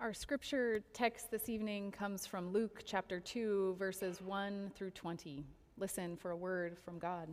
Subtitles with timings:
[0.00, 5.44] Our scripture text this evening comes from Luke chapter 2, verses 1 through 20.
[5.76, 7.28] Listen for a word from God.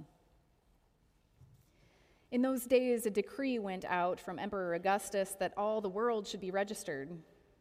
[2.32, 6.41] In those days, a decree went out from Emperor Augustus that all the world should
[6.41, 7.09] be registered.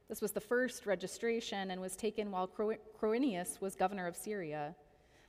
[0.08, 4.74] This was the first registration and was taken while Quirinius was governor of Syria.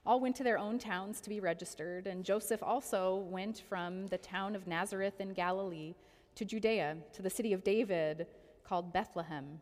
[0.08, 4.18] All went to their own towns to be registered, and Joseph also went from the
[4.18, 5.94] town of Nazareth in Galilee
[6.34, 8.26] to Judea, to the city of David
[8.68, 9.62] called Bethlehem,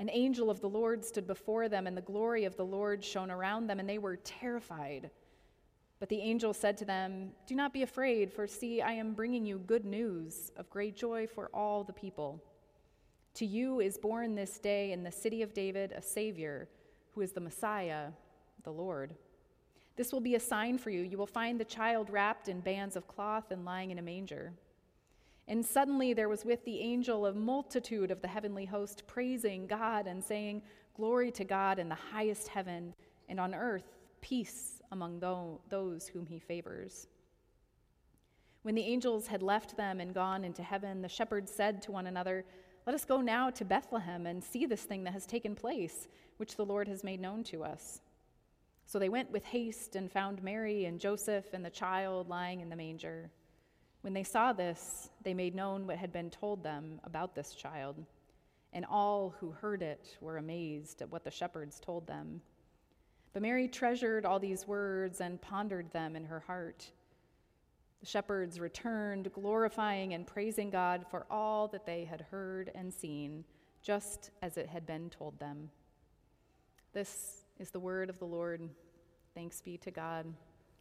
[0.00, 3.30] An angel of the Lord stood before them, and the glory of the Lord shone
[3.30, 5.10] around them, and they were terrified.
[5.98, 9.44] But the angel said to them, Do not be afraid, for see, I am bringing
[9.44, 12.40] you good news of great joy for all the people.
[13.34, 16.68] To you is born this day in the city of David a Savior,
[17.14, 18.10] who is the Messiah,
[18.62, 19.14] the Lord.
[19.96, 21.00] This will be a sign for you.
[21.02, 24.52] You will find the child wrapped in bands of cloth and lying in a manger.
[25.48, 30.06] And suddenly there was with the angel a multitude of the heavenly host praising God
[30.06, 30.62] and saying,
[30.94, 32.94] Glory to God in the highest heaven,
[33.28, 35.20] and on earth peace among
[35.68, 37.06] those whom he favors.
[38.62, 42.06] When the angels had left them and gone into heaven, the shepherds said to one
[42.06, 42.44] another,
[42.86, 46.56] Let us go now to Bethlehem and see this thing that has taken place, which
[46.56, 48.00] the Lord has made known to us.
[48.84, 52.68] So they went with haste and found Mary and Joseph and the child lying in
[52.68, 53.30] the manger.
[54.02, 57.96] When they saw this, they made known what had been told them about this child,
[58.72, 62.40] and all who heard it were amazed at what the shepherds told them.
[63.32, 66.90] But Mary treasured all these words and pondered them in her heart.
[68.00, 73.44] The shepherds returned, glorifying and praising God for all that they had heard and seen,
[73.82, 75.70] just as it had been told them.
[76.92, 78.68] This is the word of the Lord.
[79.34, 80.26] Thanks be to God.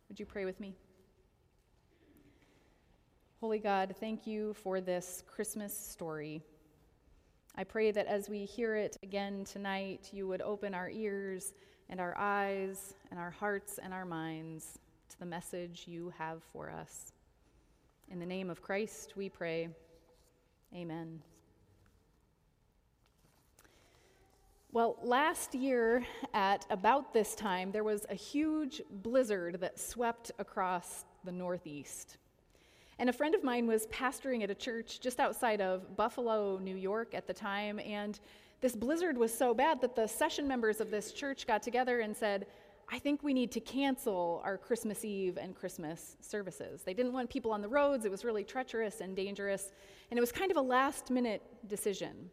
[0.10, 0.76] Would you pray with me?
[3.40, 6.42] Holy God, thank you for this Christmas story.
[7.56, 11.54] I pray that as we hear it again tonight, you would open our ears
[11.88, 16.72] and our eyes and our hearts and our minds to the message you have for
[16.72, 17.14] us.
[18.10, 19.70] In the name of Christ, we pray.
[20.74, 21.22] Amen.
[24.72, 31.06] Well, last year at about this time, there was a huge blizzard that swept across
[31.24, 32.18] the Northeast.
[33.00, 36.76] And a friend of mine was pastoring at a church just outside of Buffalo, New
[36.76, 38.20] York at the time, and
[38.60, 42.16] this blizzard was so bad that the session members of this church got together and
[42.16, 42.48] said,
[42.90, 46.82] I think we need to cancel our Christmas Eve and Christmas services.
[46.84, 49.72] They didn't want people on the roads, it was really treacherous and dangerous,
[50.10, 52.32] and it was kind of a last minute decision.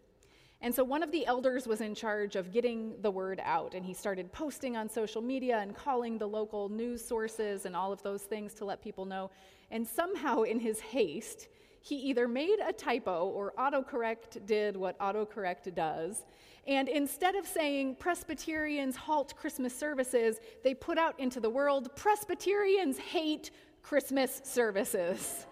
[0.62, 3.84] And so one of the elders was in charge of getting the word out, and
[3.84, 8.02] he started posting on social media and calling the local news sources and all of
[8.02, 9.30] those things to let people know.
[9.70, 11.48] And somehow, in his haste,
[11.80, 16.24] he either made a typo or autocorrect did what autocorrect does.
[16.66, 22.96] And instead of saying Presbyterians halt Christmas services, they put out into the world Presbyterians
[22.96, 23.50] hate
[23.82, 25.46] Christmas services.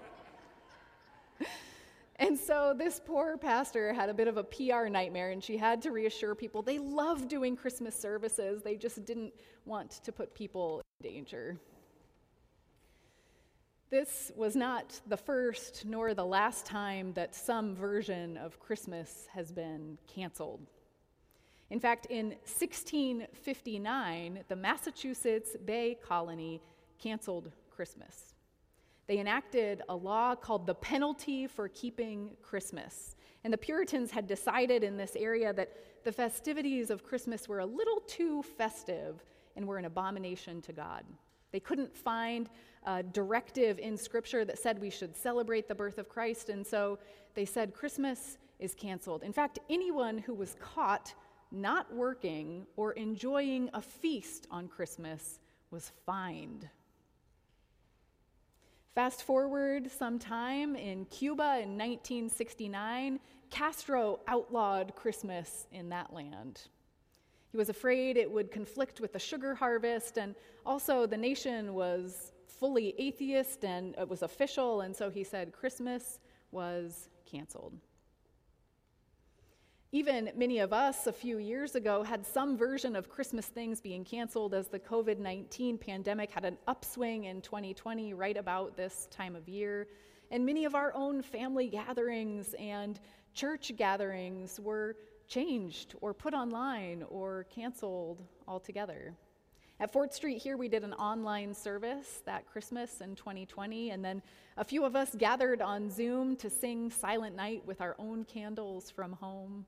[2.17, 5.83] and so this poor pastor had a bit of a PR nightmare, and she had
[5.83, 9.35] to reassure people they love doing Christmas services, they just didn't
[9.67, 11.59] want to put people in danger.
[13.93, 19.53] This was not the first nor the last time that some version of Christmas has
[19.53, 20.67] been canceled.
[21.69, 26.63] In fact, in 1659, the Massachusetts Bay Colony
[26.99, 28.33] canceled Christmas.
[29.09, 33.15] They enacted a law called the Penalty for Keeping Christmas.
[33.45, 37.67] And the Puritans had decided in this area that the festivities of Christmas were a
[37.67, 39.23] little too festive
[39.55, 41.05] and were an abomination to God.
[41.51, 42.49] They couldn't find
[42.85, 46.99] a directive in Scripture that said we should celebrate the birth of Christ, and so
[47.35, 49.23] they said Christmas is canceled.
[49.23, 51.15] In fact, anyone who was caught
[51.51, 55.39] not working or enjoying a feast on Christmas
[55.71, 56.69] was fined.
[58.95, 63.21] Fast forward some time in Cuba in 1969,
[63.51, 66.61] Castro outlawed Christmas in that land.
[67.51, 70.35] He was afraid it would conflict with the sugar harvest, and
[70.65, 72.33] also the nation was
[72.63, 76.21] fully atheist and it was official, and so he said Christmas
[76.53, 77.75] was canceled.
[79.91, 84.05] Even many of us a few years ago had some version of Christmas things being
[84.05, 89.35] canceled as the COVID 19 pandemic had an upswing in 2020, right about this time
[89.35, 89.89] of year.
[90.31, 93.01] And many of our own family gatherings and
[93.35, 94.95] church gatherings were
[95.27, 99.17] changed or put online or canceled altogether.
[99.83, 104.23] At Fort Street here, we did an online service that Christmas in 2020, and then
[104.57, 108.93] a few of us gathered on Zoom to sing Silent Night with our own candles
[108.93, 109.67] from home.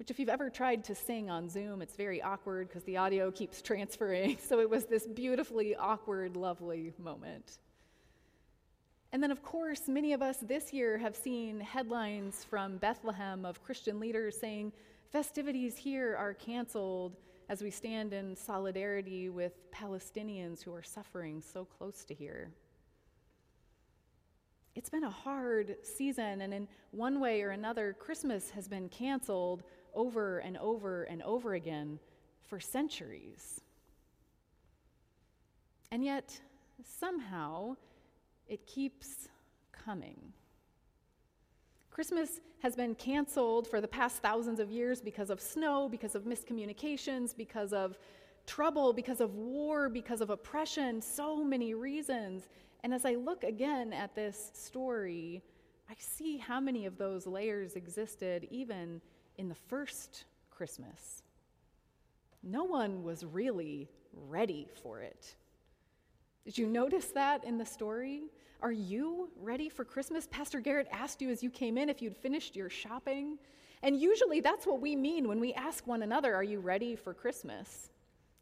[0.00, 3.30] Which, if you've ever tried to sing on Zoom, it's very awkward because the audio
[3.30, 4.38] keeps transferring.
[4.44, 7.58] So it was this beautifully awkward, lovely moment.
[9.12, 13.62] And then, of course, many of us this year have seen headlines from Bethlehem of
[13.62, 14.72] Christian leaders saying
[15.12, 17.14] festivities here are canceled
[17.48, 22.50] as we stand in solidarity with Palestinians who are suffering so close to here.
[24.74, 29.62] It's been a hard season, and in one way or another, Christmas has been canceled
[29.94, 32.00] over and over and over again
[32.42, 33.60] for centuries.
[35.92, 36.40] And yet,
[36.82, 37.76] somehow,
[38.48, 39.28] it keeps
[39.70, 40.32] coming.
[41.94, 46.24] Christmas has been canceled for the past thousands of years because of snow, because of
[46.24, 47.96] miscommunications, because of
[48.48, 52.48] trouble, because of war, because of oppression, so many reasons.
[52.82, 55.40] And as I look again at this story,
[55.88, 59.00] I see how many of those layers existed even
[59.38, 61.22] in the first Christmas.
[62.42, 65.36] No one was really ready for it.
[66.44, 68.24] Did you notice that in the story?
[68.64, 70.26] Are you ready for Christmas?
[70.30, 73.36] Pastor Garrett asked you as you came in if you'd finished your shopping.
[73.82, 77.12] And usually that's what we mean when we ask one another, Are you ready for
[77.12, 77.90] Christmas?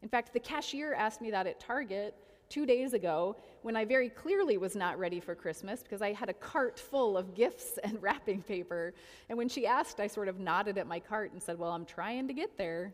[0.01, 2.15] In fact, the cashier asked me that at Target
[2.47, 6.29] two days ago when I very clearly was not ready for Christmas because I had
[6.29, 8.93] a cart full of gifts and wrapping paper.
[9.27, 11.83] And when she asked, I sort of nodded at my cart and said, Well, I'm
[11.83, 12.93] trying to get there.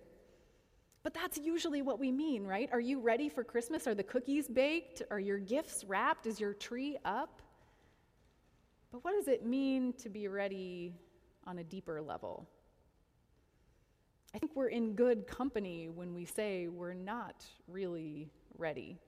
[1.01, 2.69] But that's usually what we mean, right?
[2.71, 3.87] Are you ready for Christmas?
[3.87, 5.01] Are the cookies baked?
[5.09, 6.27] Are your gifts wrapped?
[6.27, 7.41] Is your tree up?
[8.91, 10.93] But what does it mean to be ready
[11.45, 12.47] on a deeper level?
[14.33, 18.99] I think we're in good company when we say we're not really ready.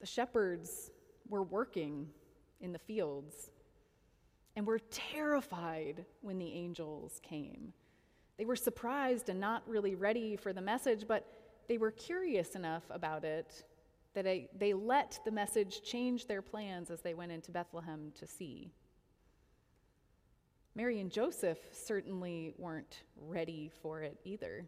[0.00, 0.90] The shepherds
[1.28, 2.08] were working
[2.60, 3.50] in the fields
[4.56, 7.72] and were terrified when the angels came.
[8.40, 11.26] They were surprised and not really ready for the message, but
[11.68, 13.66] they were curious enough about it
[14.14, 18.26] that they, they let the message change their plans as they went into Bethlehem to
[18.26, 18.70] see.
[20.74, 24.64] Mary and Joseph certainly weren't ready for it either.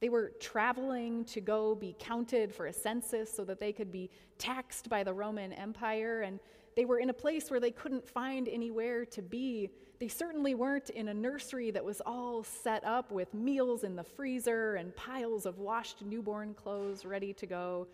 [0.00, 4.10] They were traveling to go be counted for a census so that they could be
[4.36, 6.38] taxed by the Roman Empire, and
[6.76, 9.70] they were in a place where they couldn't find anywhere to be.
[10.00, 14.02] They certainly weren't in a nursery that was all set up with meals in the
[14.02, 17.86] freezer and piles of washed newborn clothes ready to go.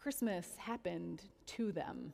[0.00, 2.12] Christmas happened to them.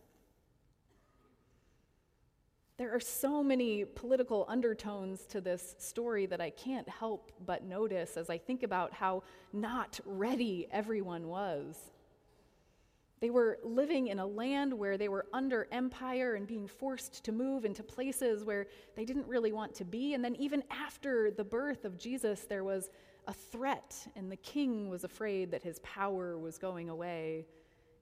[2.79, 8.17] There are so many political undertones to this story that I can't help but notice
[8.17, 9.23] as I think about how
[9.53, 11.77] not ready everyone was.
[13.21, 17.33] They were living in a land where they were under empire and being forced to
[17.33, 20.15] move into places where they didn't really want to be.
[20.15, 22.91] And then, even after the birth of Jesus, there was
[23.27, 27.47] a threat, and the king was afraid that his power was going away.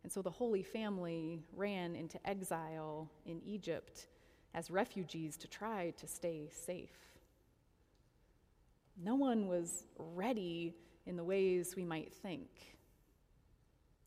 [0.05, 4.07] And so the Holy Family ran into exile in Egypt
[4.55, 7.19] as refugees to try to stay safe.
[8.97, 10.75] No one was ready
[11.07, 12.78] in the ways we might think.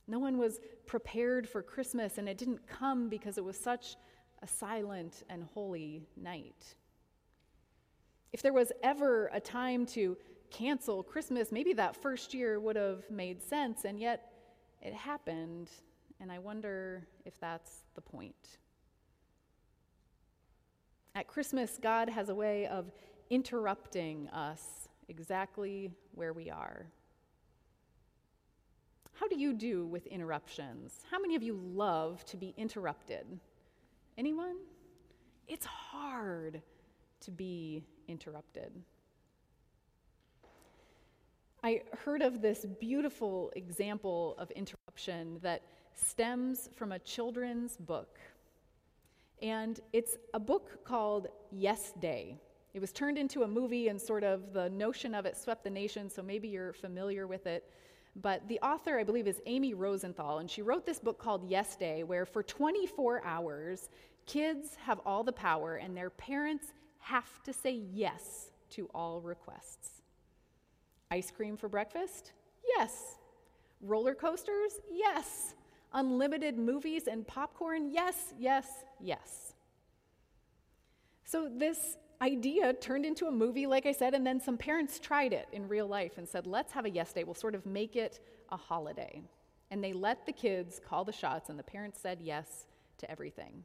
[0.08, 3.96] No one was prepared for Christmas, and it didn't come because it was such
[4.42, 6.76] a silent and holy night.
[8.34, 10.18] If there was ever a time to
[10.50, 14.34] cancel Christmas, maybe that first year would have made sense, and yet
[14.82, 15.70] it happened,
[16.20, 18.58] and I wonder if that's the point.
[21.14, 22.92] At Christmas, God has a way of
[23.30, 26.86] interrupting us exactly where we are.
[29.22, 30.96] How do you do with interruptions?
[31.12, 33.28] How many of you love to be interrupted?
[34.18, 34.56] Anyone?
[35.48, 36.60] It's hard
[37.20, 38.72] to be interrupted.
[41.64, 45.62] I heard of this beautiful example of interruption that
[45.94, 48.18] stems from a children's book
[49.40, 52.40] and it's a book called Yes Day.
[52.74, 55.70] It was turned into a movie, and sort of the notion of it swept the
[55.70, 57.70] nation, so maybe you're familiar with it.
[58.16, 61.76] But the author, I believe, is Amy Rosenthal, and she wrote this book called Yes
[61.76, 63.90] Day, where for 24 hours,
[64.26, 70.02] kids have all the power, and their parents have to say yes to all requests.
[71.10, 72.34] Ice cream for breakfast?
[72.66, 73.16] Yes.
[73.82, 74.74] Roller coasters?
[74.92, 75.56] Yes.
[75.94, 77.92] Unlimited movies and popcorn?
[77.92, 78.68] Yes, yes,
[79.00, 79.54] yes.
[81.26, 85.34] So, this idea turned into a movie, like I said, and then some parents tried
[85.34, 87.24] it in real life and said, let's have a yes day.
[87.24, 89.22] We'll sort of make it a holiday.
[89.72, 92.68] And they let the kids call the shots, and the parents said yes
[93.00, 93.64] to everything.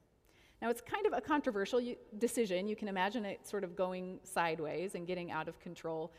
[0.62, 1.82] Now, it's kind of a controversial
[2.18, 2.66] decision.
[2.66, 6.12] You can imagine it sort of going sideways and getting out of control.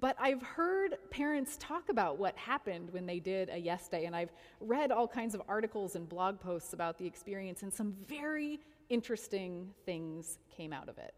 [0.00, 4.16] But I've heard parents talk about what happened when they did a yes day, and
[4.16, 8.58] I've read all kinds of articles and blog posts about the experience, and some very
[8.88, 11.14] interesting things came out of it.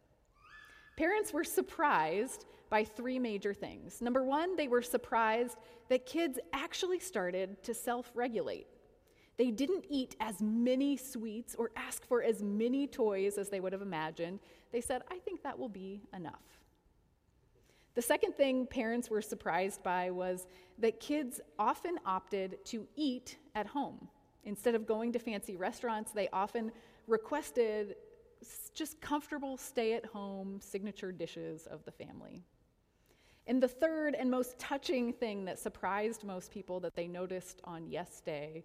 [0.96, 4.00] Parents were surprised by three major things.
[4.00, 8.66] Number one, they were surprised that kids actually started to self regulate.
[9.36, 13.72] They didn't eat as many sweets or ask for as many toys as they would
[13.72, 14.40] have imagined.
[14.72, 16.62] They said, I think that will be enough.
[17.94, 20.46] The second thing parents were surprised by was
[20.78, 24.08] that kids often opted to eat at home.
[24.44, 26.72] Instead of going to fancy restaurants, they often
[27.06, 27.96] requested
[28.74, 32.42] just comfortable stay at home signature dishes of the family.
[33.46, 37.86] And the third and most touching thing that surprised most people that they noticed on
[37.88, 38.64] Yes Day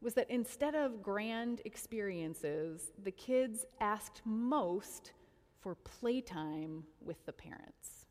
[0.00, 5.12] was that instead of grand experiences, the kids asked most
[5.60, 8.06] for playtime with the parents.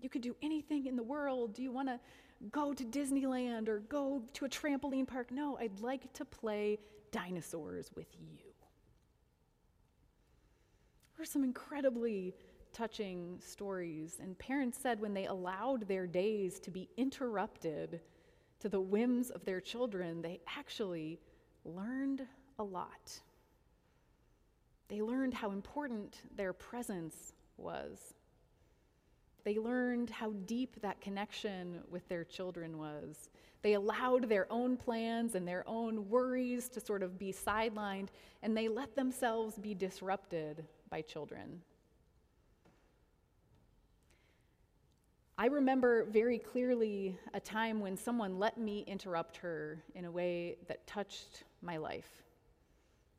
[0.00, 1.54] You could do anything in the world.
[1.54, 1.98] Do you want to
[2.50, 5.30] go to Disneyland or go to a trampoline park?
[5.30, 6.78] No, I'd like to play
[7.12, 8.45] dinosaurs with you.
[11.18, 12.34] Were some incredibly
[12.72, 18.00] touching stories, and parents said when they allowed their days to be interrupted
[18.60, 21.18] to the whims of their children, they actually
[21.64, 22.26] learned
[22.58, 23.20] a lot.
[24.88, 28.14] They learned how important their presence was.
[29.44, 33.30] They learned how deep that connection with their children was.
[33.62, 38.08] They allowed their own plans and their own worries to sort of be sidelined,
[38.42, 41.62] and they let themselves be disrupted by children.
[45.38, 50.56] I remember very clearly a time when someone let me interrupt her in a way
[50.66, 52.22] that touched my life.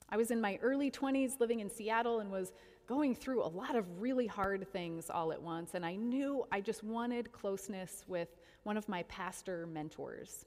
[0.10, 2.54] I was in my early 20s living in Seattle and was
[2.88, 6.62] going through a lot of really hard things all at once, and I knew I
[6.62, 8.30] just wanted closeness with
[8.64, 10.46] one of my pastor mentors.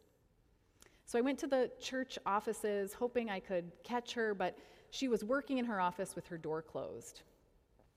[1.04, 4.56] So I went to the church offices hoping I could catch her, but
[4.90, 7.22] she was working in her office with her door closed.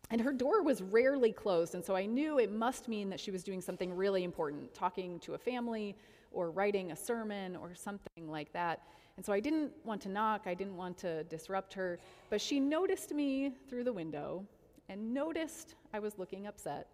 [0.09, 3.31] And her door was rarely closed, and so I knew it must mean that she
[3.31, 5.95] was doing something really important, talking to a family
[6.31, 8.81] or writing a sermon or something like that.
[9.15, 12.59] And so I didn't want to knock, I didn't want to disrupt her, but she
[12.59, 14.45] noticed me through the window
[14.89, 16.88] and noticed I was looking upset.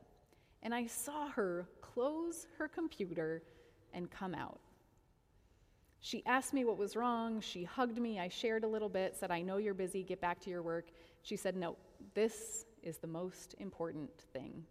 [0.62, 3.42] And I saw her close her computer
[3.94, 4.60] and come out.
[6.02, 7.42] She asked me what was wrong.
[7.42, 8.20] She hugged me.
[8.20, 10.92] I shared a little bit, said, I know you're busy, get back to your work.
[11.24, 11.76] She said, No,
[12.14, 14.64] this is the most important thing.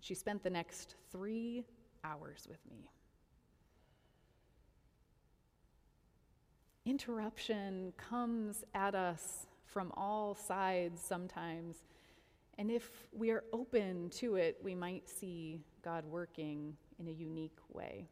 [0.00, 1.64] She spent the next three
[2.04, 2.88] hours with me.
[6.84, 11.84] Interruption comes at us from all sides sometimes.
[12.58, 17.58] And if we are open to it, we might see God working in a unique
[17.72, 18.08] way.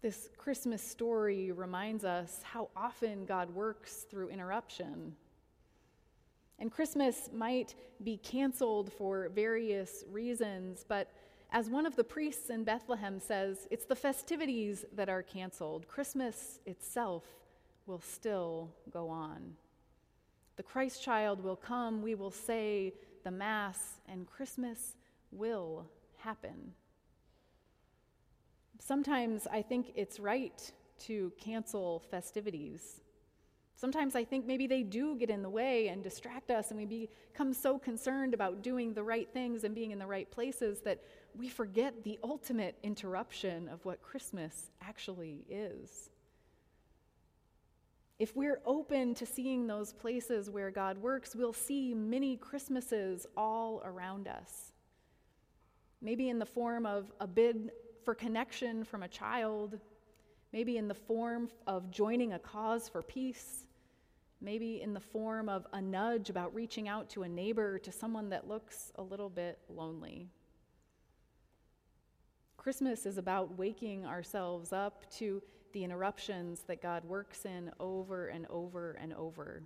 [0.00, 5.16] This Christmas story reminds us how often God works through interruption.
[6.60, 7.74] And Christmas might
[8.04, 11.10] be canceled for various reasons, but
[11.50, 15.88] as one of the priests in Bethlehem says, it's the festivities that are canceled.
[15.88, 17.24] Christmas itself
[17.86, 19.54] will still go on.
[20.56, 24.94] The Christ child will come, we will say the Mass, and Christmas
[25.32, 25.86] will
[26.18, 26.74] happen.
[28.78, 33.00] Sometimes I think it's right to cancel festivities.
[33.74, 37.08] Sometimes I think maybe they do get in the way and distract us, and we
[37.32, 41.00] become so concerned about doing the right things and being in the right places that
[41.36, 46.10] we forget the ultimate interruption of what Christmas actually is.
[48.18, 53.80] If we're open to seeing those places where God works, we'll see many Christmases all
[53.84, 54.72] around us.
[56.02, 57.70] Maybe in the form of a bid
[58.08, 59.78] for connection from a child,
[60.50, 63.66] maybe in the form of joining a cause for peace,
[64.40, 68.30] maybe in the form of a nudge about reaching out to a neighbor, to someone
[68.30, 70.26] that looks a little bit lonely.
[72.56, 75.42] Christmas is about waking ourselves up to
[75.74, 79.64] the interruptions that God works in over and over and over.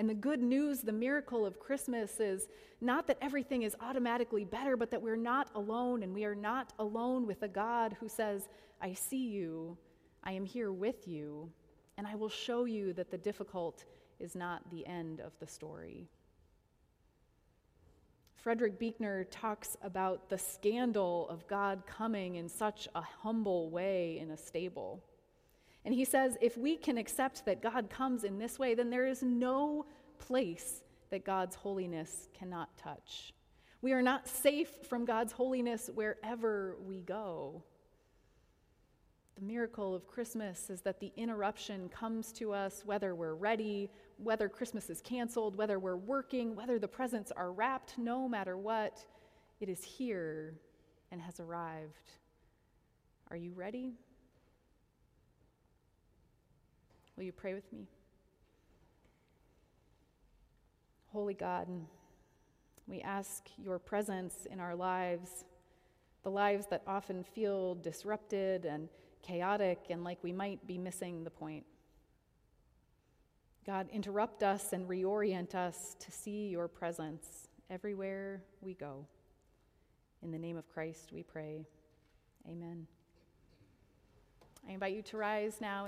[0.00, 2.48] And the good news, the miracle of Christmas is
[2.80, 6.72] not that everything is automatically better, but that we're not alone and we are not
[6.78, 8.48] alone with a God who says,
[8.80, 9.76] I see you,
[10.24, 11.50] I am here with you,
[11.98, 13.84] and I will show you that the difficult
[14.18, 16.08] is not the end of the story.
[18.36, 24.30] Frederick Buechner talks about the scandal of God coming in such a humble way in
[24.30, 25.04] a stable.
[25.84, 29.06] And he says if we can accept that God comes in this way, then there
[29.06, 29.86] is no
[30.18, 33.32] place that God's holiness cannot touch.
[33.82, 37.62] We are not safe from God's holiness wherever we go.
[39.36, 44.50] The miracle of Christmas is that the interruption comes to us whether we're ready, whether
[44.50, 49.02] Christmas is canceled, whether we're working, whether the presents are wrapped, no matter what,
[49.60, 50.54] it is here
[51.10, 52.12] and has arrived.
[53.30, 53.94] Are you ready?
[57.20, 57.86] Will you pray with me?
[61.12, 61.68] Holy God,
[62.86, 65.44] we ask your presence in our lives,
[66.22, 68.88] the lives that often feel disrupted and
[69.20, 71.66] chaotic and like we might be missing the point.
[73.66, 79.04] God, interrupt us and reorient us to see your presence everywhere we go.
[80.22, 81.66] In the name of Christ, we pray.
[82.48, 82.86] Amen.
[84.66, 85.78] I invite you to rise now.